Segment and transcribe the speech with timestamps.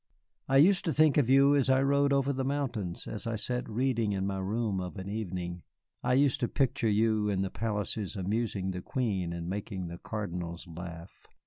[0.49, 3.69] I used to think of you as I rode over the mountains, as I sat
[3.69, 5.61] reading in my room of an evening.
[6.01, 10.65] I used to picture you in the palaces amusing the Queen and making the Cardinals
[10.67, 11.27] laugh.